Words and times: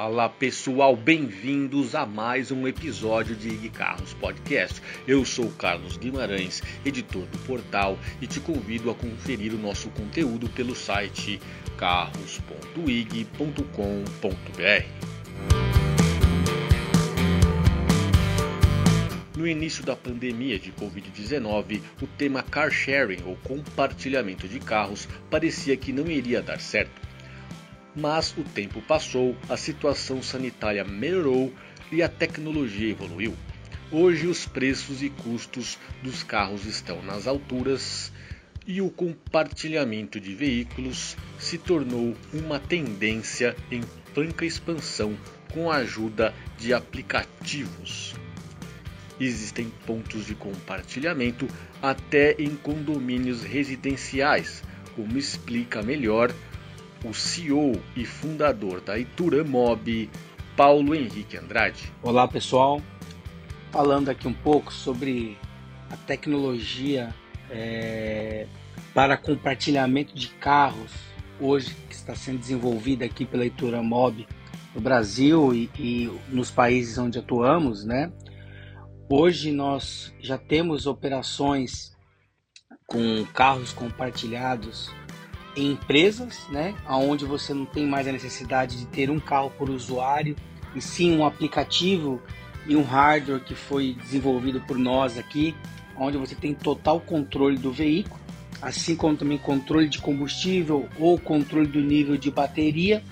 Fala 0.00 0.28
pessoal, 0.28 0.94
bem-vindos 0.94 1.92
a 1.96 2.06
mais 2.06 2.52
um 2.52 2.68
episódio 2.68 3.34
de 3.34 3.48
IG 3.48 3.70
Carros 3.70 4.14
Podcast. 4.14 4.80
Eu 5.08 5.24
sou 5.24 5.50
Carlos 5.50 5.96
Guimarães, 5.96 6.62
editor 6.84 7.26
do 7.26 7.38
portal, 7.38 7.98
e 8.22 8.26
te 8.28 8.38
convido 8.38 8.92
a 8.92 8.94
conferir 8.94 9.52
o 9.52 9.58
nosso 9.58 9.90
conteúdo 9.90 10.48
pelo 10.50 10.76
site 10.76 11.40
carros.ig.com.br. 11.76 12.46
No 19.36 19.48
início 19.48 19.84
da 19.84 19.96
pandemia 19.96 20.60
de 20.60 20.70
Covid-19, 20.70 21.82
o 22.00 22.06
tema 22.06 22.44
car 22.44 22.70
sharing 22.70 23.24
ou 23.26 23.36
compartilhamento 23.42 24.46
de 24.46 24.60
carros 24.60 25.08
parecia 25.28 25.76
que 25.76 25.92
não 25.92 26.06
iria 26.06 26.40
dar 26.40 26.60
certo 26.60 27.07
mas 27.98 28.32
o 28.36 28.44
tempo 28.44 28.80
passou, 28.82 29.36
a 29.48 29.56
situação 29.56 30.22
sanitária 30.22 30.84
melhorou 30.84 31.52
e 31.90 32.02
a 32.02 32.08
tecnologia 32.08 32.90
evoluiu. 32.90 33.34
Hoje 33.90 34.26
os 34.26 34.46
preços 34.46 35.02
e 35.02 35.10
custos 35.10 35.78
dos 36.02 36.22
carros 36.22 36.64
estão 36.64 37.02
nas 37.02 37.26
alturas 37.26 38.12
e 38.66 38.80
o 38.80 38.90
compartilhamento 38.90 40.20
de 40.20 40.34
veículos 40.34 41.16
se 41.38 41.58
tornou 41.58 42.14
uma 42.32 42.60
tendência 42.60 43.56
em 43.70 43.80
franca 44.12 44.44
expansão 44.44 45.16
com 45.52 45.70
a 45.70 45.76
ajuda 45.76 46.34
de 46.58 46.74
aplicativos. 46.74 48.14
Existem 49.18 49.72
pontos 49.86 50.26
de 50.26 50.34
compartilhamento 50.34 51.48
até 51.82 52.36
em 52.38 52.54
condomínios 52.54 53.42
residenciais, 53.42 54.62
como 54.94 55.16
explica 55.16 55.82
melhor 55.82 56.32
o 57.04 57.14
CEO 57.14 57.80
e 57.94 58.04
fundador 58.04 58.80
da 58.80 58.98
Itura 58.98 59.44
Mob, 59.44 60.10
Paulo 60.56 60.94
Henrique 60.94 61.36
Andrade. 61.36 61.92
Olá 62.02 62.26
pessoal, 62.26 62.82
falando 63.70 64.08
aqui 64.08 64.26
um 64.26 64.32
pouco 64.32 64.72
sobre 64.72 65.38
a 65.90 65.96
tecnologia 65.96 67.14
é, 67.50 68.46
para 68.92 69.16
compartilhamento 69.16 70.14
de 70.14 70.28
carros 70.28 70.92
hoje 71.40 71.74
que 71.88 71.94
está 71.94 72.16
sendo 72.16 72.38
desenvolvida 72.38 73.04
aqui 73.04 73.24
pela 73.24 73.46
Itura 73.46 73.80
Mob 73.80 74.26
no 74.74 74.80
Brasil 74.80 75.54
e, 75.54 75.70
e 75.78 76.12
nos 76.28 76.50
países 76.50 76.98
onde 76.98 77.18
atuamos, 77.18 77.84
né? 77.84 78.12
Hoje 79.08 79.52
nós 79.52 80.12
já 80.18 80.36
temos 80.36 80.86
operações 80.86 81.96
com 82.86 83.24
carros 83.32 83.72
compartilhados 83.72 84.90
em 85.58 85.72
empresas, 85.72 86.46
né, 86.50 86.74
onde 86.88 87.24
você 87.24 87.52
não 87.52 87.66
tem 87.66 87.84
mais 87.84 88.06
a 88.06 88.12
necessidade 88.12 88.76
de 88.76 88.86
ter 88.86 89.10
um 89.10 89.18
carro 89.18 89.50
por 89.50 89.68
usuário, 89.68 90.36
e 90.74 90.80
sim 90.80 91.16
um 91.16 91.26
aplicativo 91.26 92.22
e 92.66 92.76
um 92.76 92.82
hardware 92.82 93.42
que 93.42 93.54
foi 93.54 93.94
desenvolvido 93.94 94.60
por 94.60 94.78
nós 94.78 95.18
aqui, 95.18 95.56
onde 95.96 96.16
você 96.16 96.34
tem 96.36 96.54
total 96.54 97.00
controle 97.00 97.58
do 97.58 97.72
veículo, 97.72 98.20
assim 98.62 98.94
como 98.94 99.16
também 99.16 99.36
controle 99.36 99.88
de 99.88 99.98
combustível 99.98 100.88
ou 100.98 101.18
controle 101.18 101.66
do 101.66 101.80
nível 101.80 102.16
de 102.16 102.30
bateria. 102.30 103.02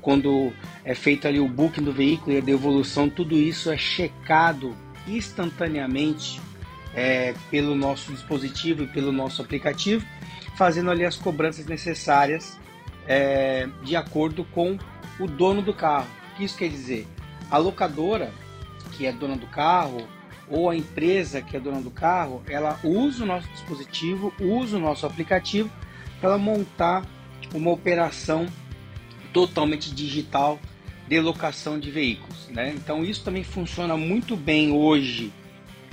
Quando 0.00 0.52
é 0.84 0.94
feito 0.94 1.28
ali 1.28 1.38
o 1.38 1.48
booking 1.48 1.82
do 1.82 1.92
veículo 1.92 2.32
e 2.32 2.38
a 2.38 2.40
devolução, 2.40 3.08
tudo 3.08 3.36
isso 3.36 3.70
é 3.70 3.76
checado 3.76 4.74
instantaneamente 5.06 6.40
é, 6.94 7.34
pelo 7.50 7.74
nosso 7.74 8.12
dispositivo 8.12 8.84
e 8.84 8.86
pelo 8.86 9.12
nosso 9.12 9.40
aplicativo 9.42 10.04
fazendo 10.56 10.90
ali 10.90 11.04
as 11.04 11.16
cobranças 11.16 11.66
necessárias 11.66 12.58
é, 13.06 13.68
de 13.82 13.96
acordo 13.96 14.44
com 14.44 14.78
o 15.18 15.26
dono 15.26 15.62
do 15.62 15.74
carro. 15.74 16.06
O 16.32 16.36
que 16.36 16.44
isso 16.44 16.56
quer 16.56 16.68
dizer? 16.68 17.06
A 17.50 17.58
locadora, 17.58 18.32
que 18.92 19.06
é 19.06 19.12
dona 19.12 19.36
do 19.36 19.46
carro, 19.46 20.06
ou 20.48 20.68
a 20.68 20.76
empresa 20.76 21.40
que 21.40 21.56
é 21.56 21.60
dona 21.60 21.80
do 21.80 21.90
carro, 21.90 22.42
ela 22.46 22.78
usa 22.84 23.24
o 23.24 23.26
nosso 23.26 23.48
dispositivo, 23.48 24.32
usa 24.40 24.76
o 24.76 24.80
nosso 24.80 25.06
aplicativo 25.06 25.70
para 26.20 26.38
montar 26.38 27.04
uma 27.54 27.70
operação 27.70 28.46
totalmente 29.32 29.94
digital 29.94 30.58
de 31.08 31.18
locação 31.20 31.78
de 31.78 31.90
veículos. 31.90 32.48
Né? 32.48 32.72
Então 32.76 33.04
isso 33.04 33.24
também 33.24 33.42
funciona 33.42 33.96
muito 33.96 34.36
bem 34.36 34.70
hoje 34.70 35.32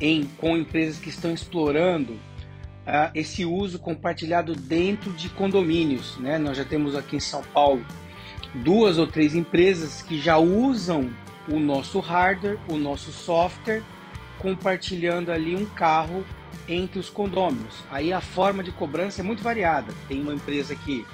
em, 0.02 0.26
com 0.38 0.58
empresas 0.58 1.00
que 1.00 1.10
estão 1.10 1.34
explorando 1.34 2.14
uh, 2.14 3.12
esse 3.14 3.46
uso 3.46 3.80
compartilhado 3.80 4.56
dentro 4.56 5.12
de 5.14 5.30
condomínios. 5.30 6.18
Né? 6.18 6.38
Nós 6.38 6.58
já 6.58 6.66
temos 6.66 6.96
aqui 6.96 7.18
em 7.18 7.20
São 7.20 7.44
Paulo 7.44 7.86
duas 8.56 8.98
ou 8.98 9.06
três 9.06 9.36
empresas 9.36 10.02
que 10.02 10.20
já 10.20 10.38
usam 10.38 11.10
o 11.48 11.60
nosso 11.60 12.00
hardware, 12.00 12.58
o 12.68 12.78
nosso 12.78 13.12
software, 13.12 13.84
compartilhando 14.40 15.32
ali 15.32 15.56
um 15.56 15.66
carro 15.66 16.24
entre 16.68 17.00
os 17.00 17.10
condôminos. 17.10 17.84
Aí 17.92 18.14
a 18.14 18.22
forma 18.22 18.64
de 18.64 18.72
cobrança 18.72 19.22
é 19.22 19.24
muito 19.24 19.44
variada. 19.44 19.94
Tem 20.08 20.22
uma 20.22 20.34
empresa 20.34 20.76
que 20.76 21.06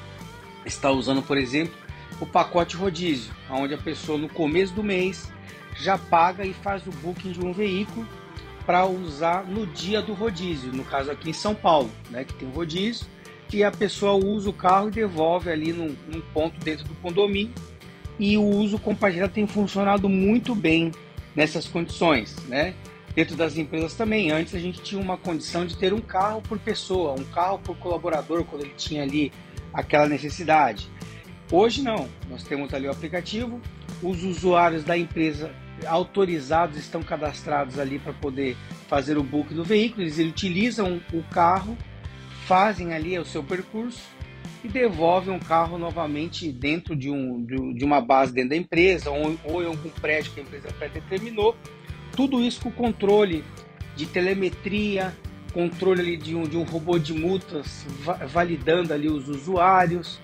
está 0.66 0.92
usando, 0.92 1.22
por 1.22 1.38
exemplo, 1.38 1.74
o 2.20 2.26
pacote 2.26 2.76
rodízio, 2.76 3.34
onde 3.50 3.74
a 3.74 3.78
pessoa 3.78 4.18
no 4.18 4.30
começo 4.30 4.74
do 4.74 4.84
mês 4.84 5.32
já 5.76 5.98
paga 5.98 6.46
e 6.46 6.54
faz 6.54 6.86
o 6.88 6.92
booking 6.92 7.32
de 7.32 7.42
um 7.42 7.52
veículo 7.52 8.08
para 8.66 8.86
usar 8.86 9.46
no 9.46 9.66
dia 9.66 10.02
do 10.02 10.14
rodízio, 10.14 10.74
no 10.74 10.84
caso 10.84 11.12
aqui 11.12 11.30
em 11.30 11.34
São 11.34 11.54
Paulo, 11.54 11.90
né, 12.10 12.24
que 12.24 12.34
tem 12.34 12.50
rodízio, 12.50 13.06
e 13.54 13.64
a 13.64 13.72
pessoa 13.72 14.14
usa 14.14 14.50
o 14.50 14.54
carro 14.54 14.88
e 14.88 14.92
devolve 14.92 15.50
ali 15.50 15.72
num, 15.72 15.96
num 16.12 16.22
ponto 16.34 16.60
dentro 16.60 16.86
do 16.86 16.96
condomínio. 16.96 17.54
E 18.18 18.38
o 18.38 18.44
uso 18.44 18.80
compartilhado 18.80 19.34
tem 19.34 19.46
funcionado 19.46 20.10
muito 20.10 20.56
bem 20.56 20.92
nessas 21.36 21.68
condições, 21.68 22.36
né? 22.48 22.74
Dentro 23.14 23.36
das 23.36 23.58
empresas 23.58 23.94
também. 23.94 24.32
Antes 24.32 24.56
a 24.56 24.60
gente 24.60 24.82
tinha 24.82 25.00
uma 25.00 25.18
condição 25.18 25.66
de 25.66 25.78
ter 25.78 25.94
um 25.94 26.02
carro 26.02 26.42
por 26.42 26.58
pessoa, 26.58 27.14
um 27.14 27.24
carro 27.26 27.60
por 27.60 27.78
colaborador, 27.78 28.44
quando 28.46 28.64
ele 28.64 28.74
tinha 28.76 29.04
ali 29.04 29.32
aquela 29.74 30.08
necessidade. 30.08 30.90
Hoje 31.52 31.82
não, 31.82 32.08
nós 32.30 32.44
temos 32.44 32.74
ali 32.74 32.88
o 32.88 32.92
aplicativo, 32.92 33.62
os 34.02 34.24
usuários 34.24 34.84
da 34.84 34.98
empresa 34.98 35.54
autorizados 35.86 36.78
estão 36.78 37.02
cadastrados 37.02 37.80
ali 37.80 38.00
para 38.00 38.14
poder 38.14 38.56
fazer 38.88 39.18
o 39.18 39.24
book 39.24 39.54
do 39.54 39.64
veículo. 39.64 40.04
Eles 40.04 40.20
utilizam 40.20 41.02
o 41.14 41.24
carro, 41.24 41.78
fazem 42.46 42.94
ali 42.94 43.18
o 43.18 43.26
seu 43.26 43.44
percurso 43.44 44.02
e 44.64 44.68
devolvem 44.68 45.36
o 45.36 45.40
carro 45.40 45.78
novamente 45.78 46.52
dentro 46.52 46.96
de, 46.96 47.10
um, 47.10 47.44
de, 47.46 47.86
uma 47.86 48.02
base 48.02 48.34
dentro 48.34 48.50
da 48.50 48.56
empresa 48.56 49.12
ou, 49.12 49.38
ou 49.44 49.64
em 49.64 49.68
algum 49.68 49.90
prédio 49.90 50.32
que 50.34 50.40
a 50.40 50.44
empresa 50.44 50.70
pré-determinou. 50.78 51.56
Tudo 52.16 52.42
isso 52.42 52.62
com 52.62 52.72
controle 52.72 53.44
de 53.96 54.06
telemetria, 54.06 55.16
controle 55.54 56.02
ali 56.02 56.18
de 56.18 56.36
um, 56.36 56.44
de 56.44 56.58
um 56.58 56.64
robô 56.64 56.98
de 56.98 57.14
multas 57.14 57.86
validando 58.28 58.94
ali 58.94 59.08
os 59.08 59.30
usuários, 59.30 60.20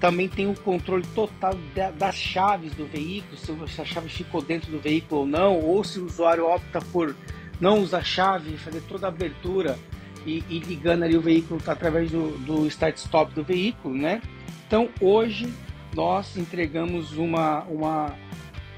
também 0.00 0.28
tem 0.28 0.48
o 0.48 0.54
controle 0.54 1.04
total 1.14 1.54
das 1.98 2.14
chaves 2.14 2.74
do 2.74 2.86
veículo, 2.86 3.36
se 3.36 3.80
a 3.80 3.84
chave 3.84 4.08
ficou 4.08 4.42
dentro 4.42 4.70
do 4.70 4.78
veículo 4.78 5.22
ou 5.22 5.26
não, 5.26 5.58
ou 5.58 5.82
se 5.82 5.98
o 5.98 6.06
usuário 6.06 6.46
opta 6.46 6.80
por 6.92 7.16
não 7.60 7.80
usar 7.80 8.04
chave, 8.04 8.56
fazer 8.58 8.82
toda 8.82 9.06
a 9.06 9.08
abertura 9.08 9.78
e, 10.26 10.44
e 10.50 10.58
ligando 10.58 11.04
ali 11.04 11.16
o 11.16 11.20
veículo 11.20 11.60
através 11.66 12.10
do, 12.10 12.36
do 12.38 12.66
start-stop 12.66 13.32
do 13.34 13.42
veículo, 13.42 13.94
né? 13.94 14.20
Então 14.66 14.88
hoje 15.00 15.48
nós 15.94 16.36
entregamos 16.36 17.16
uma, 17.16 17.62
uma, 17.62 18.14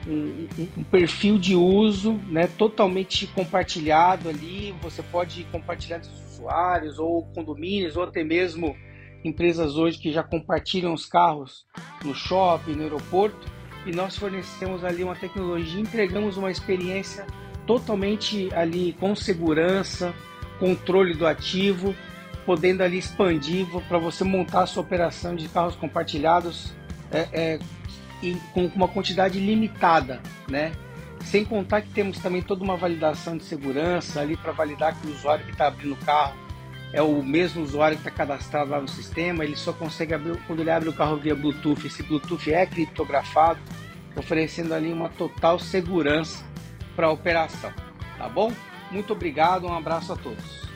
um, 0.06 0.46
um, 0.76 0.84
perfil 0.84 1.36
de 1.36 1.56
uso 1.56 2.12
né, 2.28 2.46
totalmente 2.46 3.26
compartilhado 3.26 4.28
ali. 4.28 4.72
Você 4.82 5.02
pode 5.02 5.42
compartilhar 5.44 5.96
entre 5.96 6.10
os 6.12 6.34
usuários 6.34 6.98
ou 6.98 7.24
condomínios 7.34 7.96
ou 7.96 8.04
até 8.04 8.22
mesmo 8.22 8.76
empresas 9.24 9.76
hoje 9.76 9.98
que 9.98 10.12
já 10.12 10.22
compartilham 10.22 10.92
os 10.92 11.06
carros 11.06 11.66
no 12.04 12.14
shopping, 12.14 12.72
no 12.72 12.82
aeroporto, 12.82 13.48
e 13.86 13.92
nós 13.92 14.16
fornecemos 14.16 14.84
ali 14.84 15.02
uma 15.02 15.14
tecnologia, 15.14 15.80
entregamos 15.80 16.36
uma 16.36 16.50
experiência 16.50 17.26
totalmente 17.66 18.52
ali 18.54 18.94
com 18.98 19.14
segurança, 19.14 20.14
controle 20.58 21.14
do 21.14 21.26
ativo, 21.26 21.94
podendo 22.44 22.82
ali 22.82 22.98
expandir 22.98 23.66
para 23.88 23.98
você 23.98 24.24
montar 24.24 24.62
a 24.62 24.66
sua 24.66 24.82
operação 24.82 25.36
de 25.36 25.48
carros 25.48 25.76
compartilhados 25.76 26.72
é, 27.10 27.28
é, 27.32 27.58
com 28.52 28.66
uma 28.74 28.88
quantidade 28.88 29.38
limitada, 29.38 30.20
né? 30.48 30.72
Sem 31.24 31.44
contar 31.44 31.82
que 31.82 31.90
temos 31.90 32.18
também 32.18 32.40
toda 32.40 32.64
uma 32.64 32.76
validação 32.76 33.36
de 33.36 33.44
segurança 33.44 34.20
ali 34.20 34.36
para 34.36 34.52
validar 34.52 34.98
que 34.98 35.06
o 35.06 35.10
usuário 35.10 35.44
que 35.44 35.52
está 35.52 35.66
abrindo 35.66 35.92
o 35.92 36.04
carro 36.04 36.34
é 36.92 37.02
o 37.02 37.22
mesmo 37.22 37.62
usuário 37.62 37.96
que 37.96 38.08
está 38.08 38.10
cadastrado 38.10 38.70
lá 38.70 38.80
no 38.80 38.88
sistema, 38.88 39.44
ele 39.44 39.56
só 39.56 39.72
consegue 39.72 40.14
abrir 40.14 40.36
quando 40.46 40.60
ele 40.60 40.70
abre 40.70 40.88
o 40.88 40.92
carro 40.92 41.16
via 41.16 41.34
Bluetooth. 41.34 41.86
Esse 41.86 42.02
Bluetooth 42.02 42.52
é 42.52 42.64
criptografado, 42.66 43.60
oferecendo 44.16 44.72
ali 44.74 44.92
uma 44.92 45.08
total 45.08 45.58
segurança 45.58 46.44
para 46.96 47.06
a 47.06 47.10
operação. 47.10 47.72
Tá 48.16 48.28
bom? 48.28 48.52
Muito 48.90 49.12
obrigado, 49.12 49.66
um 49.66 49.76
abraço 49.76 50.12
a 50.12 50.16
todos. 50.16 50.67